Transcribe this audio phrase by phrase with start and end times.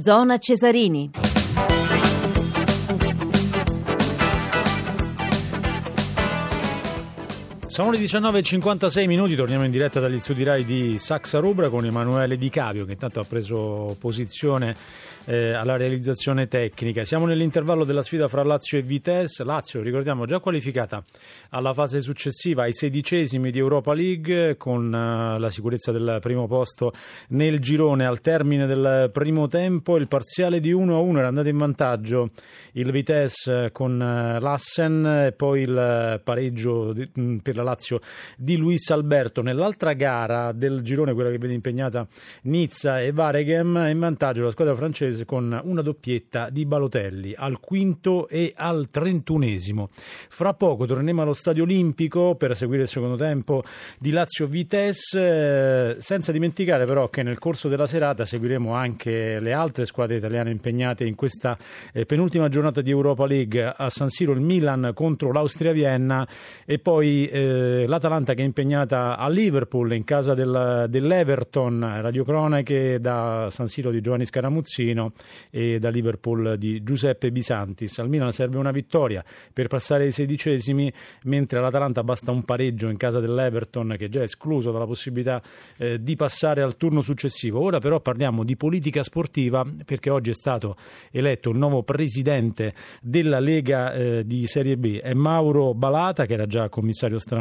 [0.00, 1.29] Zona Cesarini.
[7.70, 12.36] Sono le 19.56 minuti, torniamo in diretta dagli studi RAI di Saxa Rubra con Emanuele
[12.36, 14.74] Di Cavio che intanto ha preso posizione
[15.26, 17.04] eh, alla realizzazione tecnica.
[17.04, 19.44] Siamo nell'intervallo della sfida fra Lazio e Vitesse.
[19.44, 21.02] Lazio, ricordiamo, già qualificata
[21.50, 26.92] alla fase successiva ai sedicesimi di Europa League con uh, la sicurezza del primo posto
[27.28, 29.96] nel girone al termine del primo tempo.
[29.96, 32.30] Il parziale di 1-1 era andato in vantaggio
[32.72, 38.00] il Vitesse con uh, l'Assen e poi il pareggio di, mh, per la Lazio
[38.36, 39.42] di Luis Alberto.
[39.42, 42.06] Nell'altra gara del girone, quella che vede impegnata
[42.42, 48.28] Nizza e Varegem, in vantaggio la squadra francese con una doppietta di Balotelli al quinto
[48.28, 49.90] e al trentunesimo.
[50.28, 53.62] Fra poco torneremo allo Stadio Olimpico per seguire il secondo tempo
[53.98, 59.84] di Lazio Vitesse, senza dimenticare però che nel corso della serata seguiremo anche le altre
[59.84, 61.56] squadre italiane impegnate in questa
[61.92, 66.26] eh, penultima giornata di Europa League a San Siro, il Milan contro l'Austria Vienna
[66.64, 67.49] e poi eh,
[67.86, 74.00] l'Atalanta che è impegnata a Liverpool in casa del, dell'Everton, radiocronache da San Siro di
[74.00, 75.12] Giovanni Scaramuzzino
[75.50, 77.98] e da Liverpool di Giuseppe Bisantis.
[77.98, 80.92] Al Milan serve una vittoria per passare ai sedicesimi,
[81.24, 85.42] mentre all'Atalanta basta un pareggio in casa dell'Everton che è già escluso dalla possibilità
[85.76, 87.60] eh, di passare al turno successivo.
[87.60, 90.76] Ora però parliamo di politica sportiva perché oggi è stato
[91.10, 96.46] eletto il nuovo presidente della Lega eh, di Serie B, è Mauro Balata che era
[96.46, 97.38] già commissario straordinario,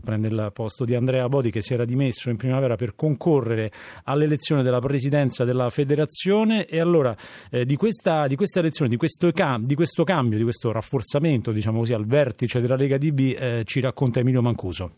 [0.00, 3.70] prende il posto di Andrea Bodi che si era dimesso in primavera per concorrere
[4.04, 7.14] all'elezione della presidenza della federazione e allora
[7.50, 11.78] eh, di, questa, di, questa, elezione, di questo, di questo, cambio, di questo rafforzamento diciamo
[11.78, 14.92] così, al vertice della Lega DB eh, ci racconta Emilio Mancuso.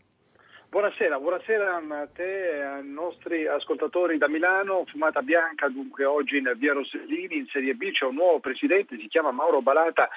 [0.73, 4.85] Buonasera, buonasera a te e ai nostri ascoltatori da Milano.
[4.87, 9.07] Fumata bianca dunque oggi in via Rossellini in Serie B c'è un nuovo presidente, si
[9.07, 10.09] chiama Mauro Balata,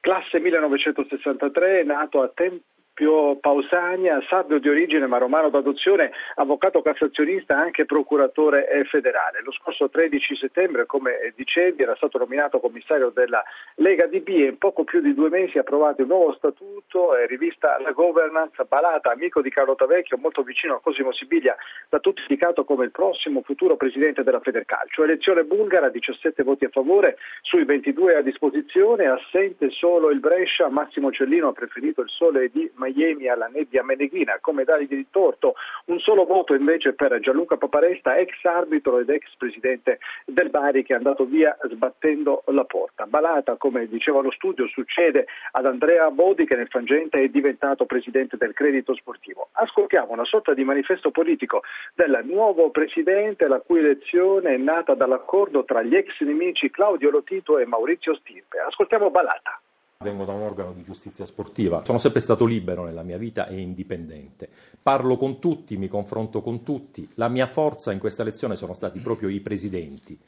[0.00, 2.60] classe 1963, nato a Tempio
[2.94, 9.40] Pio Pausania, sardo di origine ma romano d'adozione, avvocato cassazionista, anche procuratore federale.
[9.42, 13.42] Lo scorso 13 settembre, come dicevi, era stato nominato commissario della
[13.76, 17.26] Lega DB e in poco più di due mesi ha approvato il nuovo statuto e
[17.26, 18.62] rivista la governance.
[18.68, 21.56] Balata, amico di Carlo Tavecchio, molto vicino a Cosimo Sibilia,
[21.88, 25.02] da tutti indicato come il prossimo futuro presidente della Federcalcio.
[25.02, 31.10] Elezione bulgara, 17 voti a favore, sui 22 a disposizione, assente solo il Brescia, Massimo
[31.10, 35.54] Cellino ha preferito il sole di Miami alla nebbia meneghina, come dargli di torto
[35.86, 40.94] un solo voto invece per Gianluca Paparesta, ex arbitro ed ex presidente del Bari che
[40.94, 43.06] è andato via sbattendo la porta.
[43.06, 48.36] Balata, come diceva lo studio, succede ad Andrea Bodi che nel frangente è diventato presidente
[48.36, 49.48] del credito sportivo.
[49.52, 51.62] Ascoltiamo una sorta di manifesto politico
[51.94, 57.58] del nuovo presidente la cui elezione è nata dall'accordo tra gli ex nemici Claudio Lotito
[57.58, 58.58] e Maurizio Stirpe.
[58.58, 59.61] Ascoltiamo Balata.
[60.02, 63.60] Vengo da un organo di giustizia sportiva, sono sempre stato libero nella mia vita e
[63.60, 64.48] indipendente.
[64.82, 67.08] Parlo con tutti, mi confronto con tutti.
[67.14, 70.18] La mia forza in questa lezione sono stati proprio i presidenti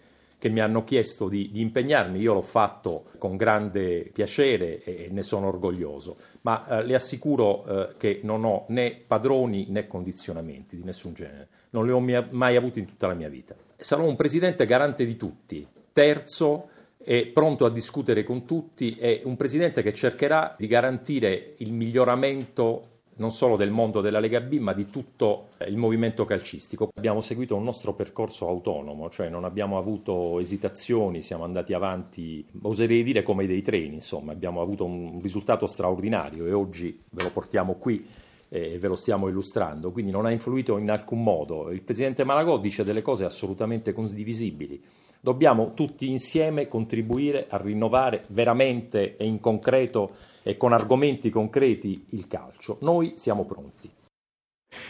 [0.45, 2.21] che mi hanno chiesto di, di impegnarmi.
[2.21, 7.95] Io l'ho fatto con grande piacere e, ne sono orgoglioso, ma eh, le assicuro eh,
[7.97, 11.49] che non ho né padroni né condizionamenti di nessun genere.
[11.71, 13.55] Non li ho mai avuti in tutta la mia vita.
[13.77, 15.67] Sarò un presidente garante di tutti.
[15.93, 16.69] Terzo,
[17.05, 22.81] è pronto a discutere con tutti, è un presidente che cercherà di garantire il miglioramento
[23.17, 26.89] non solo del mondo della Lega B, ma di tutto il movimento calcistico.
[26.95, 33.03] Abbiamo seguito un nostro percorso autonomo, cioè non abbiamo avuto esitazioni, siamo andati avanti, oserei
[33.03, 37.75] dire come dei treni, insomma, abbiamo avuto un risultato straordinario e oggi ve lo portiamo
[37.75, 38.05] qui
[38.49, 41.71] e ve lo stiamo illustrando, quindi non ha influito in alcun modo.
[41.71, 44.83] Il presidente Malagò dice delle cose assolutamente condivisibili
[45.25, 52.27] dobbiamo tutti insieme contribuire a rinnovare veramente e in concreto e con argomenti concreti il
[52.27, 52.77] calcio.
[52.83, 53.91] Noi siamo pronti.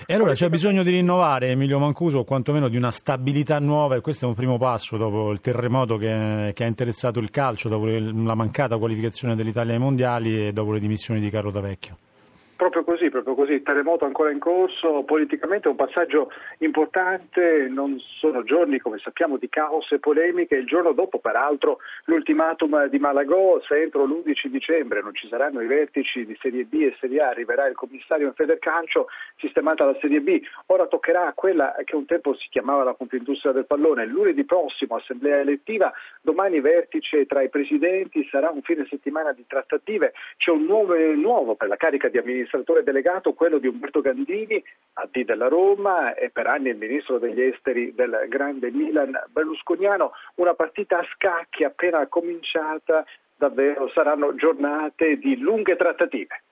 [0.07, 4.01] E allora c'è bisogno di rinnovare Emilio Mancuso o quantomeno di una stabilità nuova e
[4.01, 7.87] questo è un primo passo dopo il terremoto che, che ha interessato il calcio, dopo
[7.87, 11.97] la mancata qualificazione dell'Italia ai mondiali e dopo le dimissioni di Carlo D'Avecchio.
[12.57, 18.45] Proprio così, proprio così, terremoto ancora in corso, politicamente è un passaggio importante, non sono
[18.45, 23.83] giorni come sappiamo di caos e polemiche, il giorno dopo peraltro l'ultimatum di Malagò, se
[23.83, 27.67] entro l'11 dicembre non ci saranno i vertici di Serie B e Serie A, arriverà
[27.67, 29.09] il commissario in Federcalcio,
[29.39, 33.53] sistemata la Serie B, ora toccherà a quella che un tempo si chiamava la Confindustria
[33.53, 39.33] del Pallone, lunedì prossimo assemblea elettiva, domani vertice tra i presidenti, sarà un fine settimana
[39.33, 44.01] di trattative, c'è un nuovo, nuovo per la carica di amministratore delegato, quello di Umberto
[44.01, 44.63] Gandini,
[44.95, 50.55] AD della Roma e per anni il ministro degli esteri del grande Milan berlusconiano, una
[50.55, 53.05] partita a scacchi appena cominciata,
[53.37, 56.45] davvero saranno giornate di lunghe trattative.